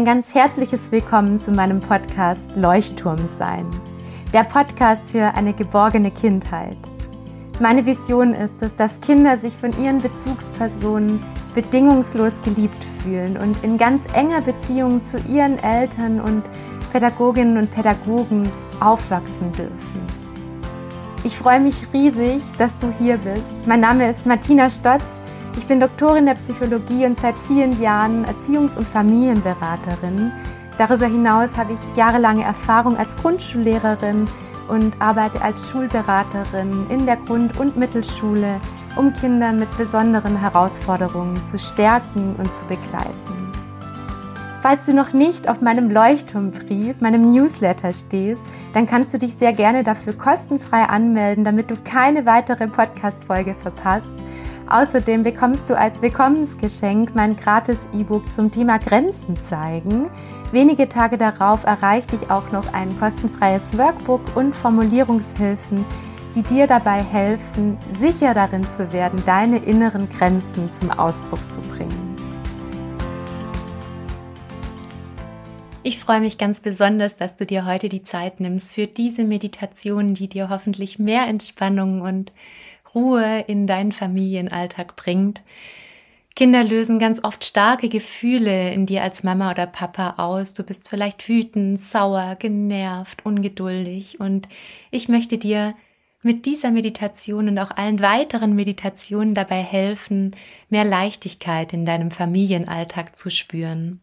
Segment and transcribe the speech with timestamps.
[0.00, 3.66] ein ganz herzliches Willkommen zu meinem Podcast Leuchtturm sein.
[4.32, 6.78] Der Podcast für eine geborgene Kindheit.
[7.60, 11.22] Meine Vision ist es, dass Kinder sich von ihren Bezugspersonen
[11.54, 16.44] bedingungslos geliebt fühlen und in ganz enger Beziehung zu ihren Eltern und
[16.92, 20.00] Pädagoginnen und Pädagogen aufwachsen dürfen.
[21.24, 23.52] Ich freue mich riesig, dass du hier bist.
[23.66, 25.20] Mein Name ist Martina Stotz
[25.56, 30.32] ich bin Doktorin der Psychologie und seit vielen Jahren Erziehungs- und Familienberaterin.
[30.78, 34.28] Darüber hinaus habe ich jahrelange Erfahrung als Grundschullehrerin
[34.68, 38.60] und arbeite als Schulberaterin in der Grund- und Mittelschule,
[38.96, 43.52] um Kinder mit besonderen Herausforderungen zu stärken und zu begleiten.
[44.62, 48.42] Falls du noch nicht auf meinem Leuchtturmbrief, meinem Newsletter stehst,
[48.74, 54.16] dann kannst du dich sehr gerne dafür kostenfrei anmelden, damit du keine weitere Podcast-Folge verpasst
[54.70, 60.08] Außerdem bekommst du als Willkommensgeschenk mein gratis E-Book zum Thema Grenzen zeigen.
[60.52, 65.84] Wenige Tage darauf erreicht dich auch noch ein kostenfreies Workbook und Formulierungshilfen,
[66.36, 72.14] die dir dabei helfen, sicher darin zu werden, deine inneren Grenzen zum Ausdruck zu bringen.
[75.82, 80.14] Ich freue mich ganz besonders, dass du dir heute die Zeit nimmst für diese Meditation,
[80.14, 82.30] die dir hoffentlich mehr Entspannung und
[82.94, 85.42] Ruhe in deinen Familienalltag bringt.
[86.36, 90.54] Kinder lösen ganz oft starke Gefühle in dir als Mama oder Papa aus.
[90.54, 94.20] Du bist vielleicht wütend, sauer, genervt, ungeduldig.
[94.20, 94.48] Und
[94.90, 95.74] ich möchte dir
[96.22, 100.36] mit dieser Meditation und auch allen weiteren Meditationen dabei helfen,
[100.68, 104.00] mehr Leichtigkeit in deinem Familienalltag zu spüren.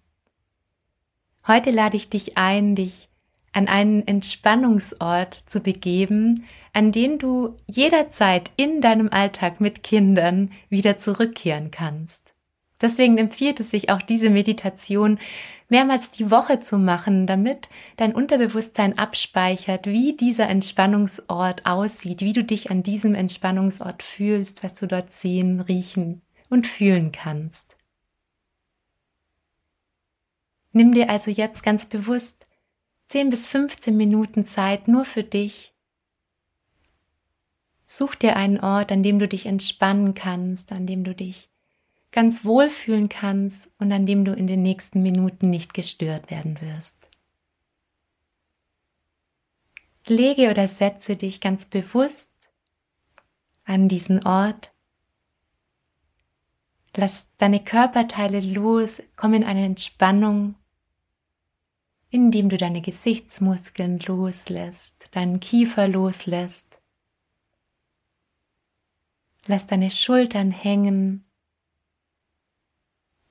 [1.47, 3.07] Heute lade ich dich ein, dich
[3.53, 6.45] an einen Entspannungsort zu begeben,
[6.77, 12.35] an den du jederzeit in deinem Alltag mit Kindern wieder zurückkehren kannst.
[12.79, 15.17] Deswegen empfiehlt es sich auch diese Meditation
[15.69, 22.43] mehrmals die Woche zu machen, damit dein Unterbewusstsein abspeichert, wie dieser Entspannungsort aussieht, wie du
[22.43, 27.75] dich an diesem Entspannungsort fühlst, was du dort sehen, riechen und fühlen kannst.
[30.73, 32.45] Nimm dir also jetzt ganz bewusst
[33.07, 35.73] 10 bis 15 Minuten Zeit nur für dich,
[37.89, 41.49] Such dir einen Ort, an dem du dich entspannen kannst, an dem du dich
[42.11, 47.09] ganz wohlfühlen kannst und an dem du in den nächsten Minuten nicht gestört werden wirst.
[50.05, 52.33] Lege oder setze dich ganz bewusst
[53.63, 54.73] an diesen Ort.
[56.93, 60.55] Lass deine Körperteile los, komm in eine Entspannung,
[62.09, 66.81] indem du deine Gesichtsmuskeln loslässt, deinen Kiefer loslässt
[69.47, 71.25] Lass deine Schultern hängen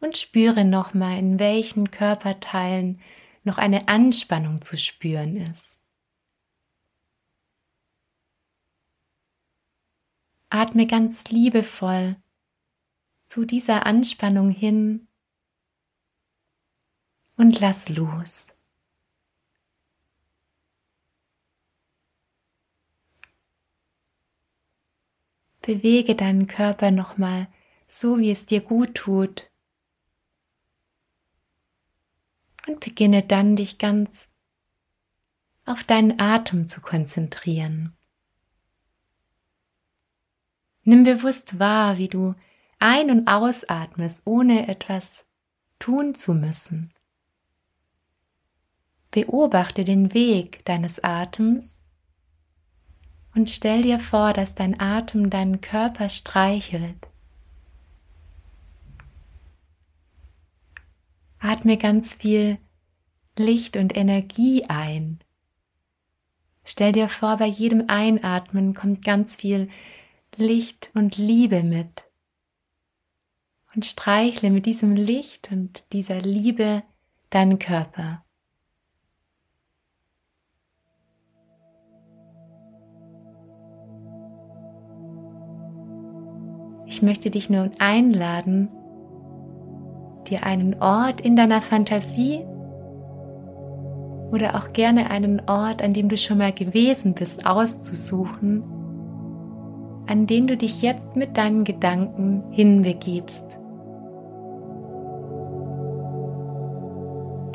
[0.00, 3.02] und spüre nochmal, in welchen Körperteilen
[3.44, 5.80] noch eine Anspannung zu spüren ist.
[10.48, 12.16] Atme ganz liebevoll
[13.26, 15.08] zu dieser Anspannung hin
[17.36, 18.55] und lass los.
[25.66, 27.48] Bewege deinen Körper nochmal
[27.88, 29.50] so, wie es dir gut tut.
[32.68, 34.28] Und beginne dann dich ganz
[35.64, 37.96] auf deinen Atem zu konzentrieren.
[40.84, 42.36] Nimm bewusst wahr, wie du
[42.78, 45.26] ein- und ausatmest, ohne etwas
[45.80, 46.94] tun zu müssen.
[49.10, 51.80] Beobachte den Weg deines Atems
[53.36, 57.06] und stell dir vor, dass dein Atem deinen Körper streichelt.
[61.38, 62.58] Atme ganz viel
[63.38, 65.20] Licht und Energie ein.
[66.64, 69.68] Stell dir vor, bei jedem Einatmen kommt ganz viel
[70.36, 72.06] Licht und Liebe mit.
[73.74, 76.82] Und streichle mit diesem Licht und dieser Liebe
[77.28, 78.25] deinen Körper.
[86.96, 88.70] Ich möchte dich nun einladen,
[90.30, 92.42] dir einen Ort in deiner Fantasie
[94.32, 98.64] oder auch gerne einen Ort, an dem du schon mal gewesen bist, auszusuchen,
[100.06, 103.60] an den du dich jetzt mit deinen Gedanken hinbegibst.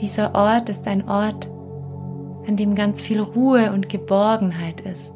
[0.02, 1.50] Dieser Ort ist ein Ort,
[2.48, 5.16] an dem ganz viel Ruhe und Geborgenheit ist.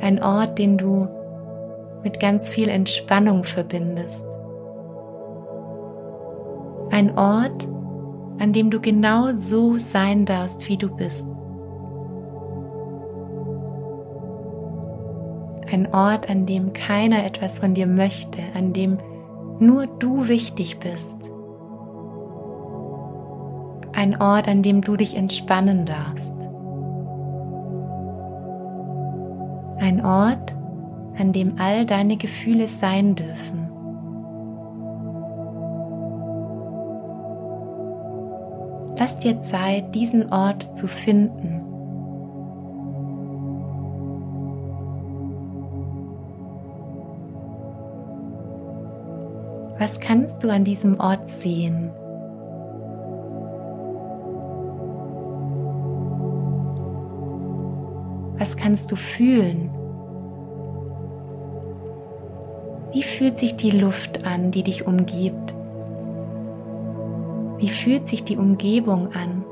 [0.00, 1.06] Ein Ort, den du
[2.02, 4.26] mit ganz viel Entspannung verbindest.
[6.90, 7.66] Ein Ort,
[8.38, 11.26] an dem du genau so sein darfst, wie du bist.
[15.70, 18.98] Ein Ort, an dem keiner etwas von dir möchte, an dem
[19.58, 21.18] nur du wichtig bist.
[23.94, 26.36] Ein Ort, an dem du dich entspannen darfst.
[29.78, 30.54] Ein Ort,
[31.22, 33.68] an dem all deine Gefühle sein dürfen.
[38.98, 41.60] Lass dir Zeit, diesen Ort zu finden.
[49.78, 51.90] Was kannst du an diesem Ort sehen?
[58.38, 59.70] Was kannst du fühlen?
[62.92, 65.54] Wie fühlt sich die Luft an, die dich umgibt?
[67.56, 69.44] Wie fühlt sich die Umgebung an?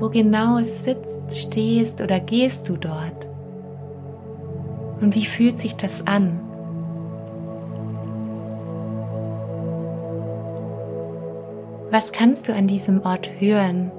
[0.00, 3.28] Wo genau sitzt, stehst oder gehst du dort?
[5.00, 6.40] Und wie fühlt sich das an?
[11.92, 13.92] Was kannst du an diesem Ort hören?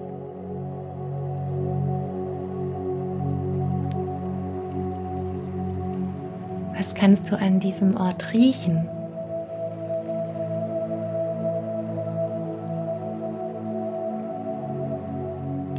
[6.79, 8.87] Was kannst du an diesem Ort riechen?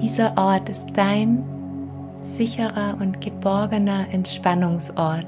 [0.03, 1.43] Dieser Ort ist dein
[2.19, 5.27] sicherer und geborgener Entspannungsort.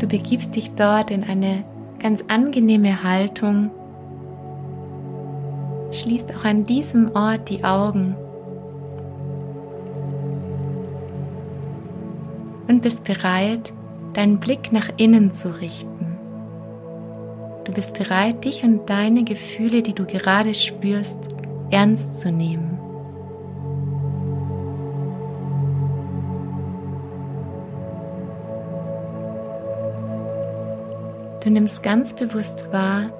[0.00, 1.62] Du begibst dich dort in eine
[2.00, 3.70] ganz angenehme Haltung,
[5.92, 8.13] schließt auch an diesem Ort die Augen
[12.68, 13.72] und bist bereit,
[14.14, 16.18] deinen Blick nach innen zu richten.
[17.64, 21.28] Du bist bereit, dich und deine Gefühle, die du gerade spürst,
[21.70, 22.78] ernst zu nehmen.
[31.42, 33.10] Du nimmst ganz bewusst wahr,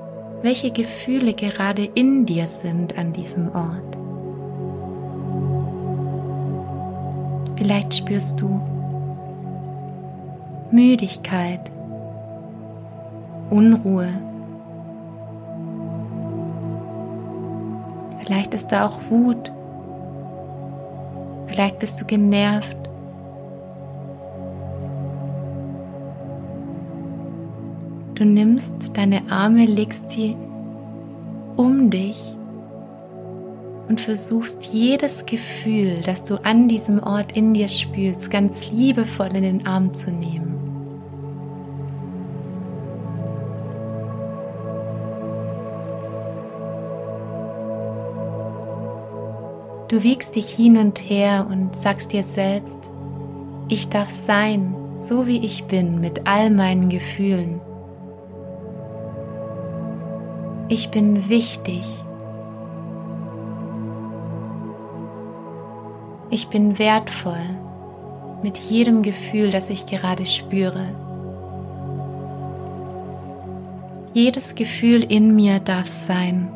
[0.43, 3.99] welche Gefühle gerade in dir sind an diesem Ort.
[7.57, 8.61] Vielleicht spürst du
[10.75, 11.71] Müdigkeit,
[13.51, 14.09] Unruhe,
[18.25, 19.53] Vielleicht ist da auch Wut.
[21.47, 22.77] Vielleicht bist du genervt.
[28.15, 30.37] Du nimmst deine Arme, legst sie
[31.57, 32.35] um dich
[33.89, 39.43] und versuchst jedes Gefühl, das du an diesem Ort in dir spürst, ganz liebevoll in
[39.43, 40.44] den Arm zu nehmen.
[49.89, 52.79] Du wiegst dich hin und her und sagst dir selbst,
[53.69, 57.61] ich darf sein, so wie ich bin, mit all meinen Gefühlen.
[60.69, 61.85] Ich bin wichtig.
[66.31, 67.45] Ich bin wertvoll
[68.43, 70.89] mit jedem Gefühl, das ich gerade spüre.
[74.15, 76.49] Jedes Gefühl in mir darf sein.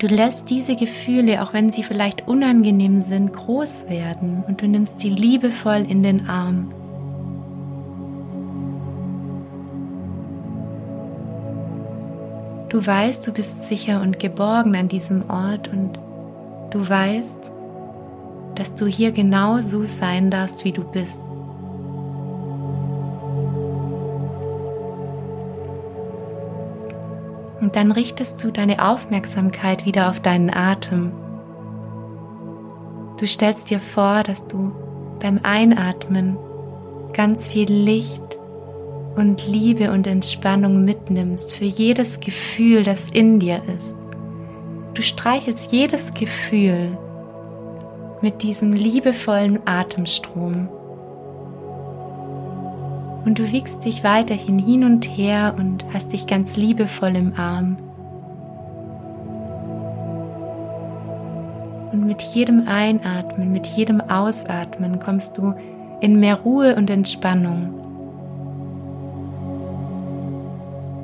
[0.00, 4.98] Du lässt diese Gefühle, auch wenn sie vielleicht unangenehm sind, groß werden und du nimmst
[4.98, 6.72] sie liebevoll in den Arm.
[12.70, 15.98] Du weißt, du bist sicher und geborgen an diesem Ort und
[16.70, 17.52] du weißt,
[18.54, 21.26] dass du hier genau so sein darfst, wie du bist.
[27.70, 31.12] Und dann richtest du deine Aufmerksamkeit wieder auf deinen Atem.
[33.16, 34.72] Du stellst dir vor, dass du
[35.20, 36.36] beim Einatmen
[37.12, 38.40] ganz viel Licht
[39.14, 43.96] und Liebe und Entspannung mitnimmst für jedes Gefühl, das in dir ist.
[44.94, 46.98] Du streichelst jedes Gefühl
[48.20, 50.68] mit diesem liebevollen Atemstrom.
[53.24, 57.76] Und du wiegst dich weiterhin hin und her und hast dich ganz liebevoll im Arm.
[61.92, 65.54] Und mit jedem Einatmen, mit jedem Ausatmen kommst du
[66.00, 67.74] in mehr Ruhe und Entspannung.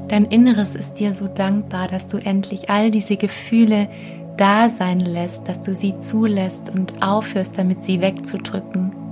[0.09, 3.89] Dein Inneres ist dir so dankbar, dass du endlich all diese Gefühle
[4.37, 9.06] da sein lässt, dass du sie zulässt und aufhörst damit, sie wegzudrücken.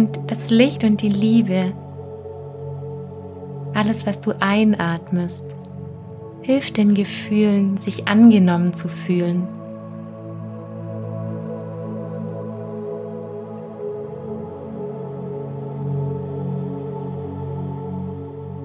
[0.00, 1.74] Und das Licht und die Liebe,
[3.74, 5.44] alles, was du einatmest,
[6.40, 9.46] hilft den Gefühlen, sich angenommen zu fühlen.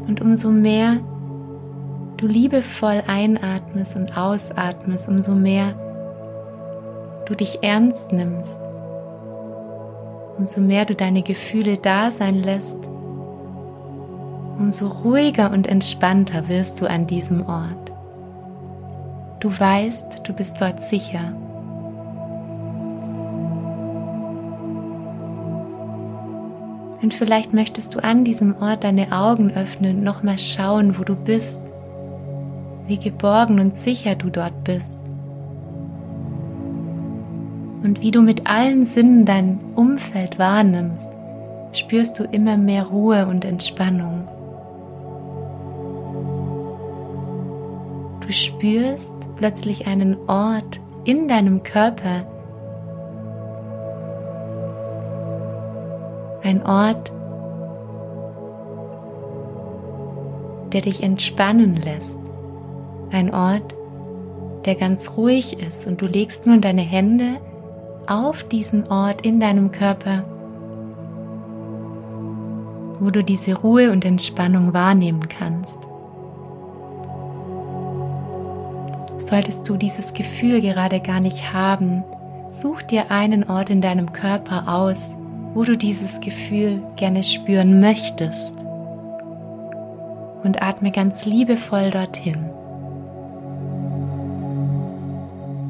[0.07, 1.01] Und umso mehr
[2.15, 5.73] du liebevoll einatmest und ausatmest, umso mehr
[7.25, 8.63] du dich ernst nimmst,
[10.37, 12.83] umso mehr du deine Gefühle da sein lässt,
[14.57, 17.91] umso ruhiger und entspannter wirst du an diesem Ort.
[19.39, 21.33] Du weißt, du bist dort sicher.
[27.01, 31.61] Und vielleicht möchtest du an diesem Ort deine Augen öffnen nochmal schauen, wo du bist,
[32.87, 34.97] wie geborgen und sicher du dort bist.
[37.85, 41.11] Und wie du mit allen Sinnen dein Umfeld wahrnimmst,
[41.71, 44.27] spürst du immer mehr Ruhe und Entspannung.
[48.21, 52.25] Du spürst plötzlich einen Ort in deinem Körper,
[56.41, 57.11] ein Ort,
[60.73, 62.19] der dich entspannen lässt,
[63.11, 63.75] ein Ort,
[64.65, 67.37] der ganz ruhig ist und du legst nun deine Hände
[68.07, 70.23] auf diesen Ort in deinem Körper,
[72.99, 75.79] wo du diese Ruhe und Entspannung wahrnehmen kannst.
[79.25, 82.03] Solltest du dieses Gefühl gerade gar nicht haben,
[82.47, 85.17] such dir einen Ort in deinem Körper aus,
[85.53, 88.55] wo du dieses Gefühl gerne spüren möchtest.
[90.43, 92.49] Und atme ganz liebevoll dorthin.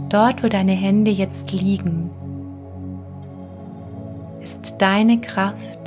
[0.09, 2.09] Dort, wo deine Hände jetzt liegen,
[4.77, 5.79] deine Kraft,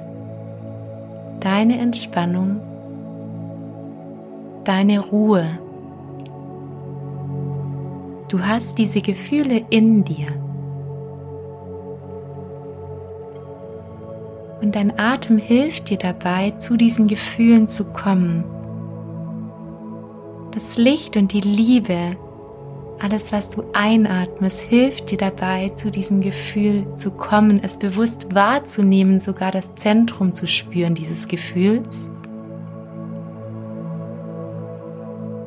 [1.41, 2.61] deine Entspannung,
[4.65, 5.59] deine Ruhe.
[8.29, 10.29] Du hast diese Gefühle in dir.
[14.61, 18.45] Und dein Atem hilft dir dabei, zu diesen Gefühlen zu kommen.
[20.53, 22.17] Das Licht und die Liebe,
[23.01, 29.21] alles, was du einatmest, hilft dir dabei, zu diesem Gefühl zu kommen, es bewusst wahrzunehmen,
[29.21, 32.11] sogar das Zentrum zu spüren dieses Gefühls.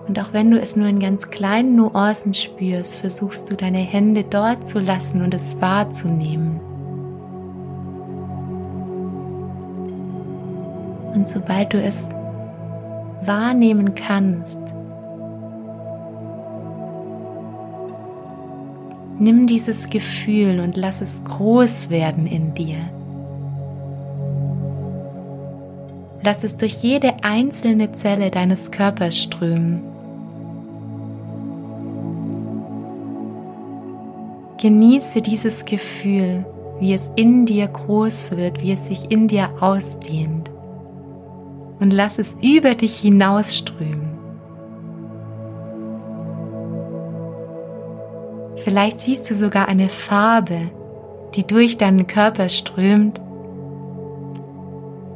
[0.07, 4.23] Und auch wenn du es nur in ganz kleinen Nuancen spürst, versuchst du deine Hände
[4.23, 6.59] dort zu lassen und es wahrzunehmen.
[11.13, 12.07] Und sobald du es
[13.25, 14.59] wahrnehmen kannst,
[19.21, 22.89] nimm dieses Gefühl und lass es groß werden in dir.
[26.23, 29.81] Lass es durch jede einzelne Zelle deines Körpers strömen.
[34.59, 36.45] Genieße dieses Gefühl,
[36.79, 40.51] wie es in dir groß wird, wie es sich in dir ausdehnt
[41.81, 44.00] und lass es über dich hinausströmen.
[48.63, 50.69] Vielleicht siehst du sogar eine Farbe,
[51.35, 53.19] die durch deinen Körper strömt.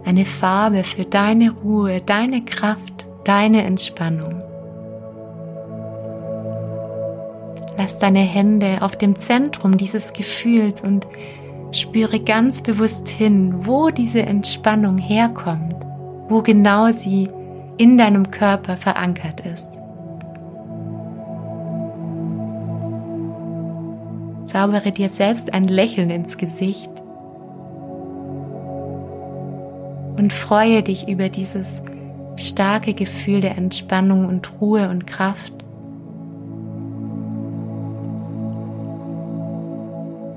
[0.04, 4.42] Eine Farbe für deine Ruhe, deine Kraft, deine Entspannung.
[7.78, 11.08] Lass deine Hände auf dem Zentrum dieses Gefühls und
[11.72, 15.76] spüre ganz bewusst hin, wo diese Entspannung herkommt
[16.28, 17.30] wo genau sie
[17.78, 19.45] in deinem Körper verankert
[24.56, 26.90] Zaubere dir selbst ein Lächeln ins Gesicht
[30.16, 31.82] und freue dich über dieses
[32.38, 35.54] starke Gefühl der Entspannung und Ruhe und Kraft.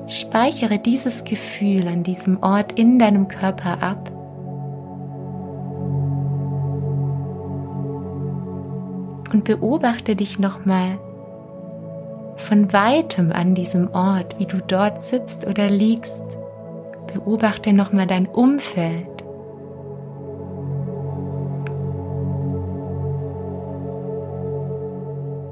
[0.08, 4.10] Speichere dieses Gefühl an diesem Ort in deinem Körper ab
[9.32, 10.98] und beobachte dich nochmal
[12.49, 16.25] von weitem an diesem Ort, wie du dort sitzt oder liegst.
[17.12, 19.07] Beobachte nochmal dein Umfeld.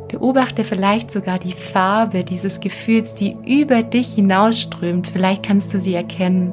[0.09, 5.09] Beobachte vielleicht sogar die Farbe dieses Gefühls, die über dich hinausströmt.
[5.09, 6.53] Vielleicht kannst du sie erkennen.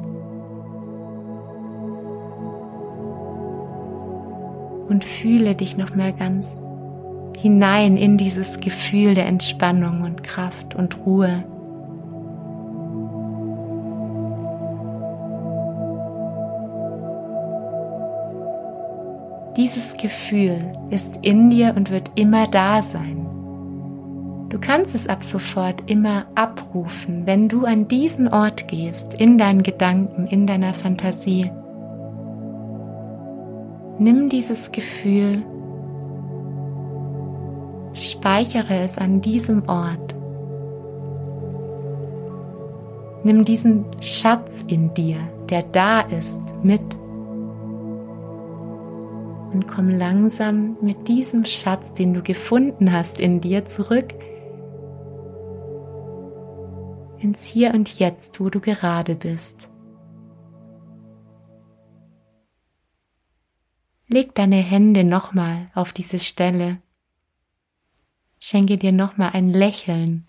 [4.90, 6.60] Und fühle dich nochmal ganz
[7.44, 11.44] hinein in dieses Gefühl der Entspannung und Kraft und Ruhe.
[19.58, 23.28] Dieses Gefühl ist in dir und wird immer da sein.
[24.48, 29.64] Du kannst es ab sofort immer abrufen, wenn du an diesen Ort gehst, in deinen
[29.64, 31.52] Gedanken, in deiner Fantasie.
[34.00, 35.44] Nimm dieses Gefühl,
[37.94, 40.16] speichere es an diesem Ort.
[43.24, 45.18] Nimm diesen Schatz in dir,
[45.50, 46.82] der da ist, mit
[49.54, 54.14] und komm langsam mit diesem Schatz, den du gefunden hast in dir, zurück
[57.24, 59.70] ins Hier und Jetzt, wo du gerade bist.
[64.08, 66.83] Leg deine Hände nochmal auf diese Stelle.
[68.46, 70.26] Schenke dir nochmal ein Lächeln.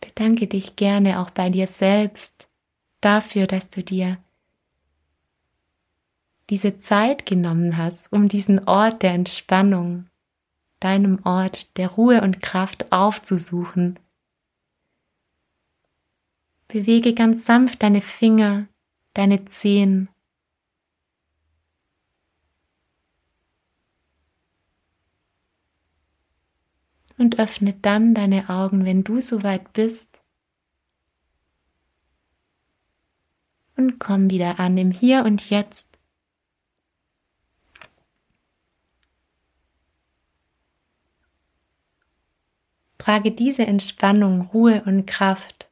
[0.00, 2.48] Bedanke dich gerne auch bei dir selbst
[3.00, 4.18] dafür, dass du dir
[6.50, 10.08] diese Zeit genommen hast, um diesen Ort der Entspannung,
[10.80, 14.00] deinem Ort der Ruhe und Kraft aufzusuchen.
[16.66, 18.66] Bewege ganz sanft deine Finger,
[19.14, 20.08] deine Zehen.
[27.18, 30.22] Und öffne dann deine Augen, wenn du soweit bist,
[33.76, 35.98] und komm wieder an im Hier und Jetzt.
[42.98, 45.68] Trage diese Entspannung, Ruhe und Kraft